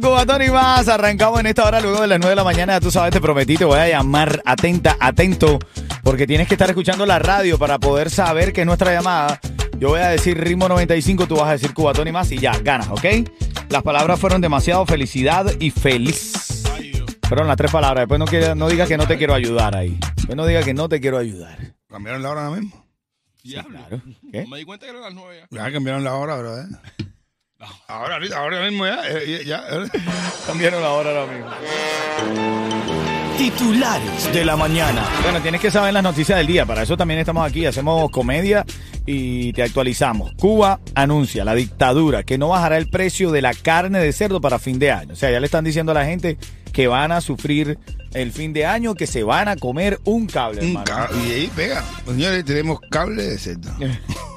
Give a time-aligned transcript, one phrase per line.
[0.00, 0.88] 95, Cubatón y más.
[0.88, 2.72] Arrancamos en esta hora luego de las 9 de la mañana.
[2.74, 5.58] Ya Tú sabes, te prometí, te voy a llamar atenta, atento,
[6.02, 9.40] porque tienes que estar escuchando la radio para poder saber que es nuestra llamada.
[9.78, 12.58] Yo voy a decir ritmo 95, tú vas a decir Cubatón y más y ya,
[12.58, 13.04] ganas, ¿ok?
[13.70, 16.32] Las palabras fueron demasiado felicidad y feliz.
[17.28, 18.02] Fueron las tres palabras.
[18.02, 19.96] Después no, quiera- no digas que no te quiero ayudar ahí.
[20.16, 21.56] Después no digas que no te quiero ayudar.
[21.88, 22.86] ¿Cambiaron la hora ahora mismo?
[23.44, 23.78] Diablo.
[23.78, 24.02] Claro.
[24.32, 24.46] ¿Qué?
[24.48, 25.64] Me di cuenta que eran las nueve ya.
[25.66, 26.56] Ya cambiaron la hora, bro.
[27.88, 29.00] Ahora, mismo ya.
[29.08, 29.90] eh, ya, ya.
[30.46, 31.46] Cambiaron la hora ahora mismo.
[33.36, 35.02] Titulares de la mañana.
[35.22, 36.66] Bueno, tienes que saber las noticias del día.
[36.66, 37.64] Para eso también estamos aquí.
[37.64, 38.66] Hacemos comedia
[39.06, 40.32] y te actualizamos.
[40.38, 44.58] Cuba anuncia la dictadura que no bajará el precio de la carne de cerdo para
[44.58, 45.14] fin de año.
[45.14, 46.36] O sea, ya le están diciendo a la gente
[46.72, 47.78] que van a sufrir
[48.12, 50.84] el fin de año, que se van a comer un cable, Un hermano.
[50.84, 51.82] ca- y ahí pega.
[52.06, 53.70] Señores, tenemos cable de cerdo.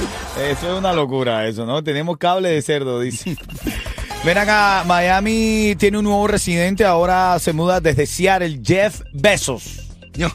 [0.50, 1.82] Eso es una locura, eso, ¿no?
[1.84, 3.36] Tenemos cable de cerdo, dice.
[4.24, 9.88] Ven acá, Miami tiene un nuevo residente, ahora se muda desde Seattle, Jeff Bezos.
[10.12, 10.28] Yo,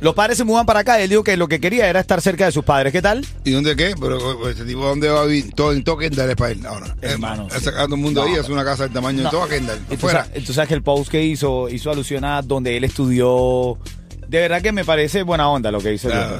[0.00, 2.44] Los padres se mudan para acá, él dijo que lo que quería era estar cerca
[2.46, 2.92] de sus padres.
[2.92, 3.26] ¿Qué tal?
[3.44, 3.94] ¿Y dónde qué?
[4.00, 5.52] Pero este tipo, ¿dónde va a vivir?
[5.52, 6.64] Todo en todo Kendall es para él.
[6.64, 7.64] Ahora, Hermano, Está sí.
[7.64, 8.28] sacando el mundo No.
[8.28, 9.24] ahí, es una casa del tamaño No.
[9.24, 9.80] de toda Kendall.
[9.90, 10.24] Y tú, Fuera.
[10.26, 13.78] sabes, tú sabes que el post que hizo, hizo alusión a donde él estudió.
[14.28, 16.38] De verdad que me parece buena onda lo que hizo Claro.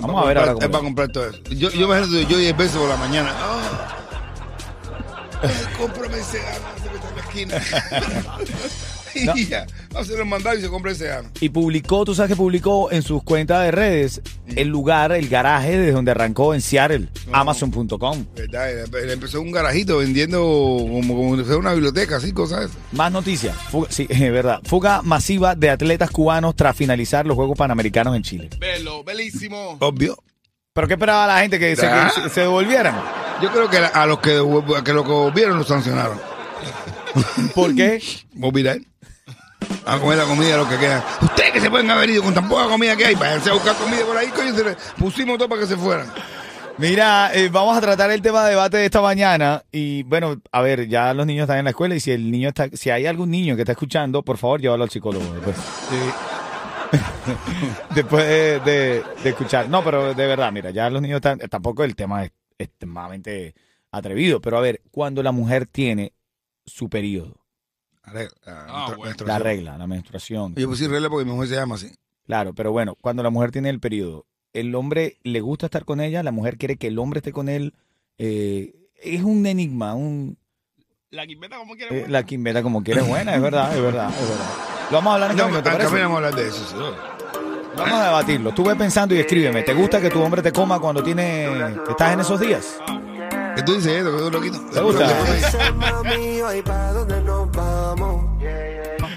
[0.00, 1.38] Vamos a ver ahora Es para comprar todo eso.
[1.50, 3.34] Yo, yo me imagino yo y el beso por la mañana.
[5.42, 7.62] Ay, cómprame ese en la esquina.
[9.34, 9.66] y ya,
[10.26, 11.30] mandados y se compra ese ano.
[11.40, 14.20] Y publicó, tú sabes que publicó en sus cuentas de redes
[14.56, 18.26] el lugar, el garaje de donde arrancó en Seattle, Amazon.com.
[18.34, 18.70] ¿Verdad?
[18.70, 22.70] Él, empezó un garajito vendiendo como, como si una biblioteca, así, cosas.
[22.92, 23.56] Más noticias.
[23.70, 24.60] Fuga, sí, es verdad.
[24.64, 28.50] Fuga masiva de atletas cubanos tras finalizar los Juegos Panamericanos en Chile.
[28.58, 29.76] Velo, belísimo.
[29.80, 30.16] Obvio.
[30.72, 31.58] ¿Pero qué esperaba la gente?
[31.58, 32.12] ¿Que se, Ah.
[32.14, 32.94] que se- se devolvieran?
[33.42, 34.30] Yo creo que a los que,
[34.84, 36.18] que los que volvieron los sancionaron.
[37.54, 38.02] ¿Por qué?
[38.34, 38.82] Volver
[39.86, 41.04] a comer la comida lo que queda.
[41.22, 43.74] Ustedes que se pueden haber ido con tan poca comida que hay, váyanse a buscar
[43.76, 46.06] comida por ahí, coño, se le pusimos todo para que se fueran.
[46.78, 50.60] Mira, eh, vamos a tratar el tema de debate de esta mañana y bueno, a
[50.62, 53.06] ver, ya los niños están en la escuela y si el niño está, si hay
[53.06, 55.56] algún niño que está escuchando, por favor, llévalo al psicólogo después.
[57.94, 59.68] después de, de- de escuchar.
[59.68, 63.54] No, pero de verdad, mira, ya los niños están, tampoco el tema es extremadamente
[63.90, 66.12] atrevido, pero a ver, cuando la mujer tiene
[66.64, 67.37] su periodo,
[68.14, 69.04] Ah, Ah, nuestra- bueno.
[69.04, 70.54] nuestra- la regla, la menstruación.
[70.56, 71.90] Yo puse regla porque mi mujer se llama así.
[72.26, 76.00] Claro, pero bueno, cuando la mujer tiene el periodo, el hombre le gusta estar con
[76.00, 77.74] ella, la mujer quiere que el hombre esté con él.
[78.18, 80.36] eh, es un enigma, un,
[81.10, 82.08] La quimbeta como eh, quiere.
[82.08, 84.46] la quimbeta como quiere es buena, es verdad, es verdad, es verdad.
[84.90, 86.64] Lo vamos a hablar en No, camino, ¿te vamos a hablar de eso.
[86.66, 86.74] sí.
[87.76, 88.48] Vamos a debatirlo.
[88.50, 89.62] Estuve pensando y escríbeme.
[89.62, 91.46] ¿Te gusta que tu hombre te coma cuando tiene
[91.88, 92.80] estás en esos días?
[93.58, 94.04] ¿Qué tú dices?
[94.04, 94.60] ¿Qué tú loquito?
[94.72, 95.04] ¿Te gusta?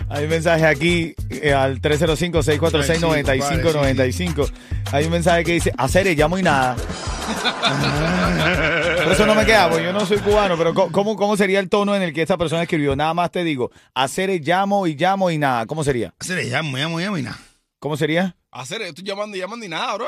[0.10, 4.52] Hay un mensaje aquí eh, al 305-646-9595.
[4.94, 6.76] Hay un mensaje que dice, hacer llamo y nada.
[8.98, 11.70] Pero eso no me queda, porque yo no soy cubano, pero ¿cómo, ¿cómo sería el
[11.70, 12.96] tono en el que esta persona escribió?
[12.96, 15.68] Nada más te digo, hacer llamo y llamo y nada.
[15.68, 16.16] ¿Cómo sería?
[16.20, 17.38] Se le llamo, llamo, llamo y nada.
[17.78, 18.36] ¿Cómo sería?
[18.52, 20.08] Hacer, estoy llamando y llamando y nada, bro.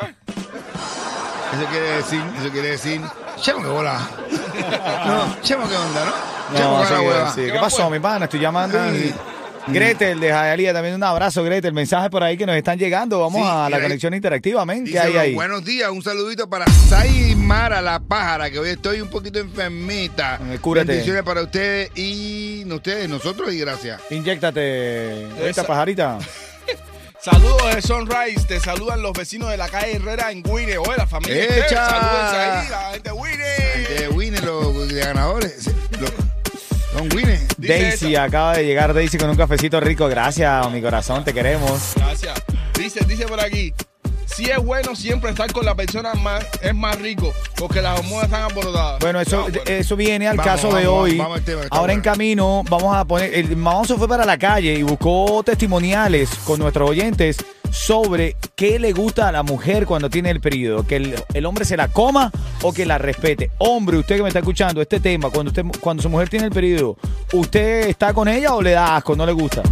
[1.53, 2.99] Eso quiere decir, eso quiere decir,
[3.39, 4.09] chamo que bola.
[5.05, 6.59] No, chamo que onda, ¿no?
[6.59, 6.93] No, sí,
[7.35, 7.41] sí.
[7.47, 8.25] ¿Qué ¿Qué pasó, mi pana?
[8.25, 9.13] Estoy llamando y...
[9.65, 11.71] Gretel de Jayalía, también un abrazo, Gretel.
[11.71, 13.21] Mensajes por ahí que nos están llegando.
[13.21, 14.83] Vamos Sí, a la ahí- conexión interactiva, men.
[14.83, 15.33] ¿Qué Dice, hay "Bueno, ahí?
[15.35, 20.37] Buenos días, un saludito para Saimara la pájara, que hoy estoy un poquito enfermita.
[20.51, 20.87] Eh, cúrate.
[20.89, 24.01] Bendiciones para ustedes y no ustedes, nosotros y gracias.
[24.09, 25.27] Inyéctate.
[25.27, 26.17] Esta Esa- pajarita.
[27.21, 30.77] Saludos de Sunrise, te saludan los vecinos de la calle Herrera en Guine.
[30.77, 31.55] Oye, la familia ¡Echa!
[31.61, 33.62] entera, salúdense ahí, la gente de Guine.
[34.87, 35.69] De ganadores.
[35.99, 36.11] Los,
[36.93, 37.39] Don Winnie.
[37.57, 40.07] Daisy, acaba de llegar Daisy con un cafecito rico.
[40.07, 41.93] Gracias, mi corazón, te queremos.
[41.95, 42.41] Gracias.
[42.77, 43.73] Dice, dice por aquí.
[44.25, 48.25] Si es bueno siempre estar con la persona más, es más rico, porque las hormonas
[48.25, 48.99] están alborotadas.
[48.99, 49.61] Bueno, eso, bueno.
[49.65, 51.17] eso viene al Vamos, caso de hoy.
[51.17, 54.73] vamos tema, Ahora en camino vamos a poner, el mamón se fue para la calle
[54.73, 57.37] y buscó testimoniales con nuestros oyentes
[57.73, 61.65] sobre qué le gusta a la mujer cuando tiene el periodo, que el, el hombre
[61.65, 62.31] se la coma
[62.61, 63.49] o que la respete.
[63.57, 66.51] Hombre, usted que me está escuchando este tema, cuando usted cuando su mujer tiene el
[66.51, 66.97] periodo,
[67.33, 69.63] ¿usted está con ella o le da asco, no le gusta?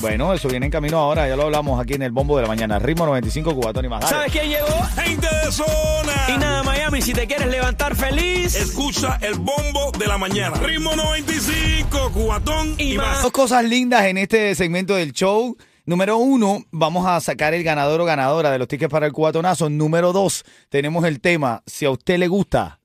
[0.00, 2.48] Bueno, eso viene en camino ahora, ya lo hablamos aquí en el bombo de la
[2.48, 2.78] mañana.
[2.78, 4.00] Ritmo 95 Cubatón y más.
[4.00, 4.16] Dale.
[4.16, 4.82] ¿Sabes quién llegó?
[5.02, 6.12] Gente de zona.
[6.28, 8.54] Y nada, Miami, si te quieres levantar feliz.
[8.54, 10.56] Escucha el bombo de la mañana.
[10.58, 13.08] Ritmo 95, cubatón y, Y más.
[13.08, 13.22] más.
[13.22, 15.56] Dos cosas lindas en este segmento del show.
[15.90, 19.68] Número uno, vamos a sacar el ganador o ganadora de los tickets para el cubatonazo.
[19.68, 22.78] Número dos, tenemos el tema, si a usted le gusta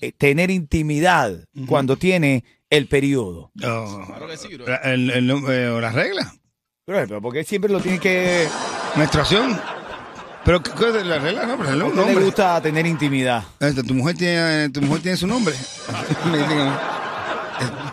[0.00, 3.52] eh, tener intimidad cuando tiene el periodo.
[3.64, 4.66] Oh, Claro que sí, bro.
[4.66, 6.26] la, el- el- eh, las reglas.
[6.84, 8.48] Pero, pero ¿por qué siempre lo tiene que...
[8.96, 9.56] Menstruación.
[10.44, 11.46] Pero, ¿qué es la regla?
[11.46, 13.44] No, pero es ¿A un usted le gusta tener intimidad?
[13.60, 15.54] Este, Tu mujer tiene, tu mujer tiene su nombre.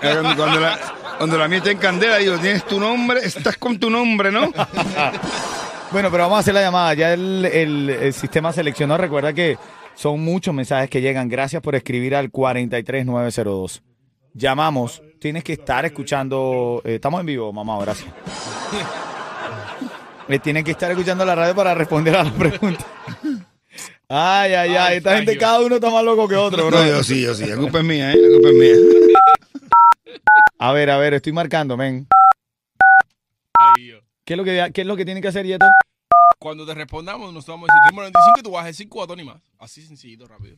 [0.02, 0.80] Eh, cuando la,
[1.18, 4.52] cuando la está en candela, digo, tienes tu nombre, estás con tu nombre, ¿no?
[5.90, 6.94] Bueno, pero vamos a hacer la llamada.
[6.96, 8.98] Ya el, el- el sistema seleccionó.
[8.98, 9.58] Recuerda que
[9.96, 11.30] son muchos mensajes que llegan.
[11.30, 13.82] Gracias por escribir al 43902.
[14.34, 15.02] Llamamos.
[15.22, 16.82] Tienes que estar escuchando.
[16.84, 17.80] eh, estamos en vivo, mamá.
[17.82, 18.10] Gracias.
[20.30, 22.86] Eh, Tienes que estar escuchando la radio para responder a la pregunta.
[24.10, 24.98] Ay, ay, ay.
[24.98, 26.80] Esta gente, cada uno está más loco que otro, bro.
[26.80, 27.46] No, yo sí, yo sí.
[27.46, 28.18] La culpa es mía, ¿eh?
[28.18, 28.76] La culpa es mía.
[30.68, 32.06] A ver, a ver, estoy marcando, men.
[33.58, 33.94] Ay.
[34.26, 35.66] ¿Qué es lo que, qué es lo que tiene que hacer, Yeto?
[36.40, 39.22] Cuando te respondamos, nos vamos a decir ritmo 95 y tú vas a decir cuatón
[39.22, 39.42] y más.
[39.60, 40.58] Así sencillito, rápido.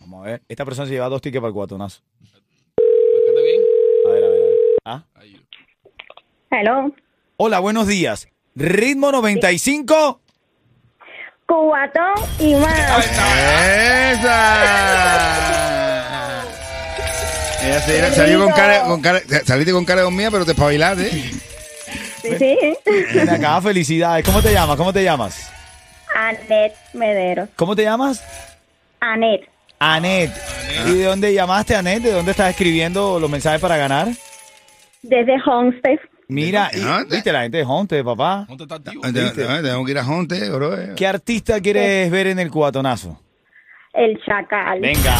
[0.00, 0.40] Vamos a ver.
[0.48, 2.00] Esta persona se lleva dos tickets para el cuatonazo.
[2.20, 3.60] Márcate bien.
[4.06, 4.56] A ver, a ver, a ver.
[4.86, 5.04] ¿Ah?
[5.16, 5.44] Ahí, Dios.
[6.50, 6.94] Hello.
[7.36, 8.28] Hola, buenos días.
[8.54, 10.22] Ritmo 95.
[11.44, 13.06] Cubatón y más.
[14.14, 15.79] ¡Esa!
[17.62, 21.10] Ella se- salió con cara, con cara, saliste con cara de mía, pero te espabilaste.
[21.10, 22.56] Sí, sí.
[23.14, 24.24] Ven acá, felicidades.
[24.24, 24.76] ¿Cómo te llamas?
[24.76, 25.50] ¿Cómo te llamas?
[26.14, 27.48] Anet Medero.
[27.56, 28.22] ¿Cómo te llamas?
[29.00, 29.48] Anet.
[29.78, 30.30] Anet.
[30.86, 32.02] ¿Y de dónde llamaste, Anet?
[32.02, 34.08] ¿De dónde estás escribiendo los mensajes para ganar?
[35.02, 35.98] Desde Homestead.
[36.28, 38.44] Mira, ¿De y- viste la gente de Honte, papá.
[38.48, 39.02] ¿Dónde está activo?
[39.02, 40.78] Te- te- Tenemos que ir a Jonte, bro.
[40.78, 40.92] eh.
[40.96, 43.20] ¿Qué artista quieres ver en el cubatonazo?
[43.94, 44.80] El Chacal.
[44.80, 45.16] Venga.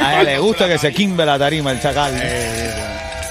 [0.00, 2.14] A ella le gusta que se quimbe la tarima, el chacal.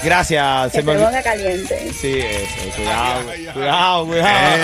[0.04, 0.72] Gracias.
[0.72, 1.92] Que Se me se olvidó- ponga caliente.
[1.92, 3.22] Sí, eso, cuidado,
[3.54, 4.28] cuidado, cuidado.
[4.28, 4.62] Eh,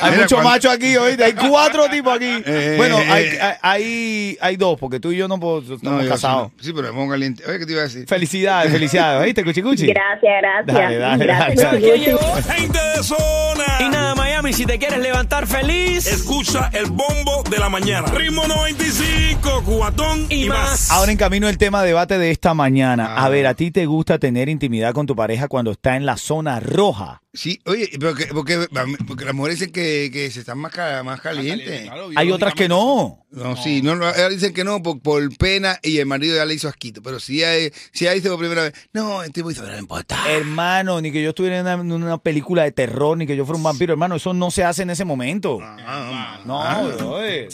[0.00, 2.26] hay mira, muchos machos aquí, oíste, hay cuatro tipos aquí.
[2.46, 4.38] Eh, bueno, eh, hay, eh.
[4.40, 6.52] hay, dos, porque tú y yo no puedo- estamos No, casados.
[6.60, 7.42] Sí, pero me pongo caliente.
[7.48, 8.06] Oye, ¿qué te iba a decir?
[8.06, 9.86] Felicidades, felicidades, ¿oíste, Cuchicuchi?
[9.86, 10.66] Gracias, gracias.
[10.66, 11.78] Dale, dale, gracias, dale.
[11.80, 12.06] ¿Quién Cucuchi.
[12.06, 12.52] llegó?
[12.54, 13.64] Gente de zona.
[13.80, 16.06] Y nada, Miami, si te quieres levantar feliz.
[16.06, 18.06] Escucha el bombo de la mañana.
[18.08, 20.58] Ritmo 95, cubatón y, Y más.
[20.70, 20.90] más.
[20.92, 23.14] Ahora en camino el tema debate de esta mañana.
[23.16, 23.24] Ah.
[23.24, 26.16] A ver, ¿a ti te gusta tener intimidad con tu pareja cuando está en la
[26.16, 27.22] zona roja?
[27.34, 28.66] Sí, oye, pero que- porque,
[29.06, 31.82] porque las mujeres dicen que, que se están más, ca- más calientes.
[31.82, 33.26] Claro, Hay otras que no.
[33.30, 36.46] No, sí, no, no, ellas dicen que no por, por pena y el marido ya
[36.46, 37.02] le hizo asquito.
[37.02, 40.16] Pero si ella, si ella dice por primera vez, no, el tipo dice, no importa.
[40.30, 43.44] Hermano, ni que yo estuviera en una, en una película de terror, ni que yo
[43.44, 45.58] fuera un vampiro, hermano, eso no se hace en ese momento.
[45.62, 47.48] Ah, No, brother.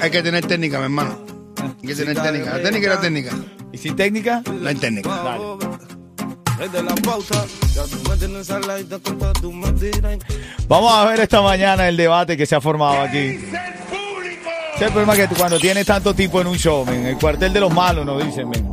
[0.00, 1.24] Hay que tener técnica, mi hermano.
[1.80, 2.56] Hay que tener técnica.
[2.56, 3.36] La técnica es la técnica.
[3.72, 4.42] ¿Y sin técnica?
[4.60, 5.10] La técnica.
[10.68, 13.38] Vamos a ver esta mañana el debate que se ha formado aquí.
[14.76, 17.52] Es el problema que tú- cuando tienes tanto tipo en un show, men, el cuartel
[17.52, 18.66] de los malos, nos dicen, men.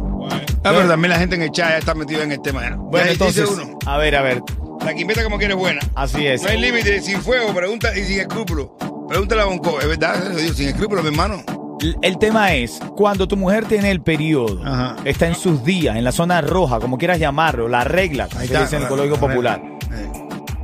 [0.66, 2.62] Ah, pero también la gente en el chat ya está metida en el tema.
[2.62, 2.76] ya.
[2.78, 4.42] Bueno, entonces, uno, a ver, a ver,
[4.86, 5.82] la quimbeta como quiere es buena.
[5.96, 6.42] así es.
[6.44, 8.76] No hay límite, sin fuego, pregunta y sin escrúpulo.
[9.10, 10.16] Pregúntale a Bonco, es verdad,
[10.56, 11.44] sin escrúpulo, mi hermano.
[12.02, 14.96] El tema es, cuando tu mujer tiene el periodo, Ajá.
[15.06, 18.48] está en sus días, en la zona roja, como quieras llamarlo, la regla, como Ahí
[18.48, 19.62] se está, dice en el la popular.
[19.92, 20.12] Eh.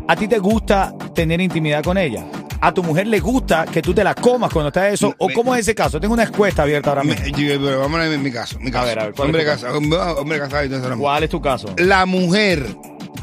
[0.08, 2.26] ¿A ti te gusta tener intimidad con ella?
[2.62, 5.14] ¿A tu mujer le gusta que tú te la comas cuando está eso?
[5.18, 6.00] ¿O Me- cómo es ese caso?
[6.00, 7.22] Tengo una encuesta abierta ahora mismo.
[7.24, 8.60] Me- yo- pero vamos a ver mi caso.
[8.60, 8.86] Mi caso.
[8.88, 10.98] ver, a ver, ¿cuál hombre, es casado, hombre, hombre casado y todo eso.
[10.98, 11.68] ¿Cuál es tu caso?
[11.78, 12.66] La mujer,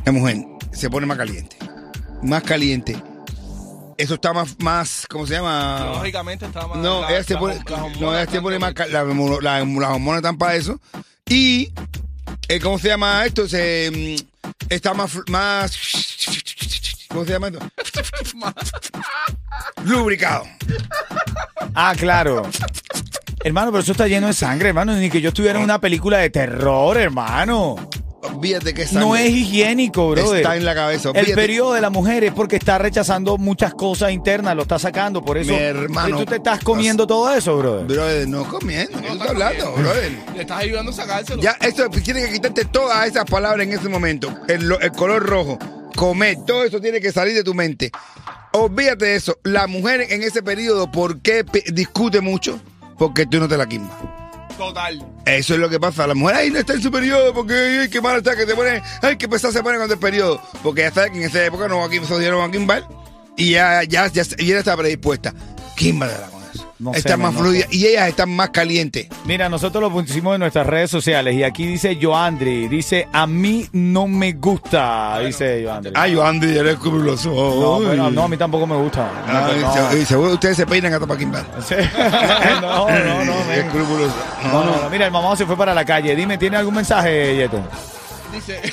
[0.04, 1.56] la mujer se pone más caliente.
[2.22, 2.96] Más caliente.
[3.98, 5.92] Eso está más, más ¿cómo se llama?
[5.96, 6.78] Lógicamente está más.
[6.78, 7.94] No, la- ella se las- pone, las no, se
[8.58, 9.04] más, la- la-
[9.64, 10.80] las hormonas están para eso.
[11.28, 11.72] Y,
[12.48, 13.48] eh, ¿cómo se llama esto?
[13.48, 15.76] Se, mm, está más, más,
[17.08, 17.60] ¿cómo se llama esto?
[19.84, 20.44] Lubricado.
[21.74, 22.42] Ah, claro.
[23.44, 24.92] Hermano, pero eso está lleno de sangre, hermano.
[24.94, 27.76] Ni que yo estuviera en una película de terror, hermano.
[28.34, 30.34] Olvídate que No es higiénico, bro.
[30.34, 31.10] Está en la cabeza.
[31.14, 35.24] El periodo de la mujer es porque está rechazando muchas cosas internas, lo está sacando,
[35.24, 35.52] por eso.
[35.52, 37.84] Mi hermano, ¿Y tú te estás comiendo todo eso, bro.
[37.84, 39.00] Brother, no comiendo.
[39.00, 40.12] ¿Qué tú estás hablando, brother?
[40.34, 41.42] Le estás ayudando a sacárselo.
[41.42, 44.32] Ya, esto tiene que quitarte todas esas palabras en ese momento.
[44.48, 45.58] El, lo- el color rojo,
[45.94, 47.90] comer, todo eso tiene que salir de tu mente.
[48.52, 49.38] Olvídate de eso.
[49.44, 52.58] La mujer en ese periodo, ¿por qué discute mucho?
[52.98, 53.92] Porque tú no te la quimbas.
[54.56, 55.06] Total.
[55.26, 56.06] Eso es lo que pasa.
[56.06, 58.54] La mujer ahí no está en su periodo porque ay, qué mal está que se
[58.54, 60.40] pone, ay, qué pesada se pone cuando el periodo.
[60.62, 64.06] Porque ya sabe que en esa época no va a van a y ya, ya,
[64.08, 65.34] ya, y ella está predispuesta.
[65.76, 66.35] Químbatela con eso.
[66.78, 67.76] No sé, está más no fluida sé.
[67.76, 69.08] y ellas están más calientes.
[69.24, 73.66] Mira, nosotros lo pusimos en nuestras redes sociales y aquí dice Joandri, dice, a mí
[73.72, 75.92] no me gusta, dice Joandri.
[75.94, 77.30] Ay, yo Andy, eres escrupuloso.
[77.30, 79.10] no, bueno, no, a mí tampoco me gusta.
[79.26, 79.90] No, Ay, no.
[79.90, 81.44] se- y seguro ustedes se peinan hasta para quimbar.
[81.66, 81.74] Sí.
[82.60, 83.52] no, no, no.
[83.52, 84.14] Escrupuloso.
[84.44, 84.90] No, no, no.
[84.90, 86.14] Mira, el mamá se fue para la calle.
[86.16, 87.60] Dime, ¿tiene algún mensaje, Yeto?
[88.32, 88.60] Dice,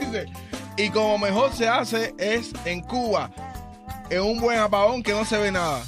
[0.00, 0.26] dice,
[0.76, 3.30] y como mejor se hace es en Cuba,
[4.10, 5.80] en un buen apagón que no se ve nada.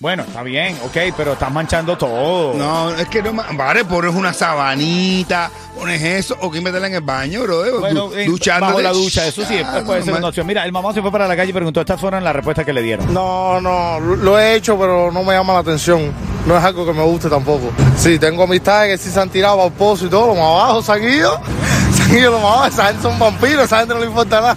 [0.00, 2.54] Bueno, está bien, ok, pero estás manchando todo.
[2.54, 7.00] No, es que no Vale, pones una sabanita, pones eso, o que métela en el
[7.00, 7.80] baño, bro.
[7.80, 8.74] Bueno, eh, duchándote.
[8.74, 10.18] bajo la ducha, eso sí, Ah, puede ser normal.
[10.20, 10.46] una opción.
[10.46, 12.72] Mira, el mamá se fue para la calle y preguntó, estas fueron las respuestas que
[12.72, 13.12] le dieron.
[13.12, 16.12] No, no, lo he hecho, pero no me llama la atención.
[16.46, 17.70] No es algo que me guste tampoco.
[17.96, 20.82] Sí, tengo amistades que sí se han tirado al pozo y todo, lo más abajo,
[20.82, 21.40] se han ido.
[21.98, 24.40] Se han ido lo más abajo, esa gente son vampiros, esa gente no le importa
[24.40, 24.56] nada.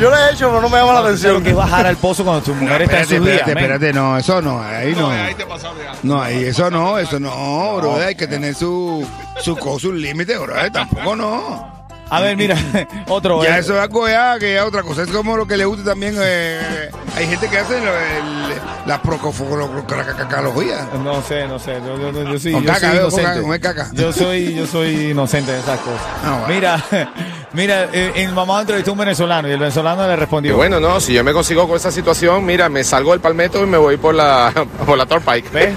[0.00, 1.42] Yo lo he hecho, pero no me llama la atención.
[1.42, 3.20] que bajar al pozo cuando tu mujer está en días.
[3.20, 3.58] espérate, men.
[3.58, 5.02] espérate, no, eso no, ahí no.
[5.02, 5.92] No, ahí te pasaste ya.
[6.02, 7.96] No, ahí eso no, eso no, bro.
[7.96, 9.06] Hay que tener su,
[9.40, 10.54] su cosa, su límite, bro.
[10.72, 11.83] Tampoco no.
[12.10, 12.56] A ver, mira,
[13.08, 13.42] otro.
[13.42, 15.02] Ya eh, eso es algo ya que ya otra cosa.
[15.02, 16.14] Es como lo que le gusta también.
[16.18, 18.54] eh, hay gente que hace lo- el-
[18.86, 20.86] la procofología.
[21.02, 21.80] No sé, no sé.
[21.84, 23.42] Yo, yo- yo- yo soy, Con yo caca, soy veo, inocente.
[23.42, 23.88] con- caca.
[23.92, 26.00] Yo soy, yo soy inocente de esas cosas.
[26.24, 26.54] Ah, bueno.
[26.54, 26.84] Mira,
[27.52, 30.56] mira, eh, el mamá entrevistó a un venezolano y el venezolano le Y respondió.
[30.56, 33.66] bueno, no, si yo me consigo con esa situación, mira, me salgo del palmetto y
[33.66, 34.52] me voy por la,
[34.86, 35.50] por la Turnpike.
[35.52, 35.74] ¿Ves?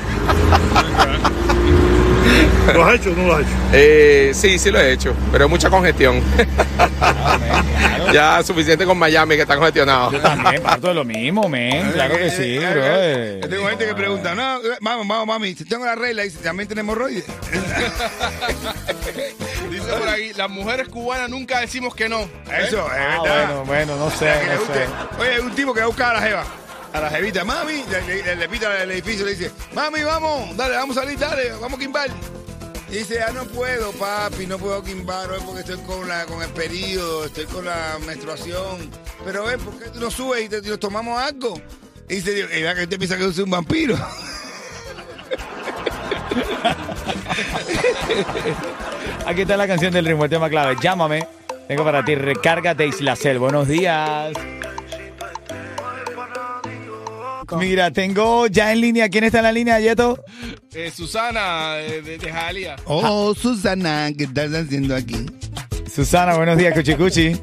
[2.74, 3.50] ¿Lo has hecho o no lo has hecho?
[3.74, 6.22] Eh, sí, sí lo he hecho, pero hay mucha congestión.
[8.14, 10.12] ya suficiente con Miami que está congestionado.
[10.12, 11.92] Yo también parto de lo mismo, men.
[11.92, 12.82] Claro que sí, Eh, bro.
[12.84, 16.24] eh, eh, Tengo gente que pregunta, no, eh, vamos, vamos, mami, si tengo la regla,
[16.24, 17.26] dice, también tenemos hemorroides.
[19.70, 22.22] Dice por aquí, las mujeres cubanas nunca decimos que no.
[22.52, 23.46] Eso, es Ah, verdad.
[23.48, 24.32] bueno, bueno, no sé.
[25.20, 26.44] Oye, hay un tipo que va a buscar a la jeva.
[26.94, 30.76] A la jevita, mami, le, le- le pita el edificio, le dice, mami, vamos, dale,
[30.78, 32.10] vamos a salir, dale, vamos a quimbar.
[32.90, 36.42] Y dice, ah, no puedo, papi, no puedo quimbar hoy porque estoy con, la, con
[36.42, 38.90] el periodo, estoy con la menstruación.
[39.26, 41.60] Pero ven, ¿por qué tú no subes y, te, y nos tomamos algo?
[42.10, 43.98] Y dice, "Y vea que usted piensa que yo soy un vampiro.
[49.26, 50.78] Aquí está la canción del ritmo, el tema clave.
[50.82, 51.28] Llámame.
[51.68, 53.40] Tengo para ti, recárgate Islacel.
[53.40, 54.32] Buenos días.
[57.58, 59.10] Mira, tengo ya en línea.
[59.10, 60.24] ¿Quién está en la línea, Yeto?
[60.80, 62.76] Eh, Susana eh, de, de Jalía.
[62.86, 65.26] Oh, Susana, ¿qué estás haciendo aquí?
[65.92, 67.42] Susana, buenos días, Cuchi Cuchi.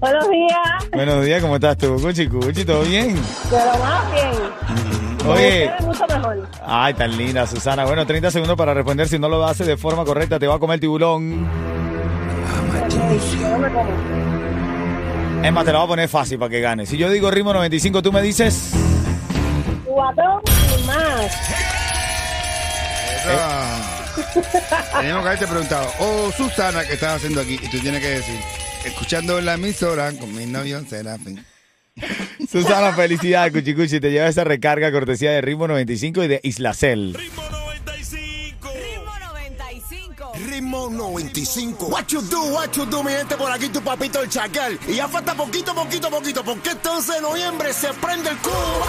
[0.00, 2.64] Buenos días, Buenos días, ¿cómo estás tú, Cuchi Cuchi?
[2.64, 3.20] ¿Todo bien?
[3.50, 5.30] pero más bien.
[5.30, 5.70] Oye.
[5.82, 6.48] Mucho mejor.
[6.64, 7.84] Ay, tan linda, Susana.
[7.84, 9.08] Bueno, 30 segundos para responder.
[9.08, 11.46] Si no lo hace de forma correcta, te va a comer el tiburón.
[15.44, 16.86] Es más, te la voy a poner fácil para que gane.
[16.86, 18.72] Si yo digo ritmo 95, tú me dices.
[19.84, 20.40] Cuatro
[20.78, 21.91] y más.
[24.92, 27.54] Tenemos que haberte preguntado, oh, Susana, ¿qué estás haciendo aquí?
[27.54, 28.40] Y tú tienes que decir,
[28.84, 31.44] escuchando la emisora con mi novio Serafín.
[32.50, 34.00] Susana, felicidades, Cuchi Cuchi.
[34.00, 37.14] Te lleva esa recarga cortesía de ritmo 95 y de Islacel.
[37.14, 38.72] Ritmo 95.
[38.74, 40.32] Ritmo 95.
[40.34, 41.86] Ritmo 95.
[41.86, 44.78] What you do, what you do, mi gente, por aquí tu papito el chacal.
[44.88, 48.86] Y ya falta poquito, poquito, poquito, porque este 11 de noviembre se prende el cubo.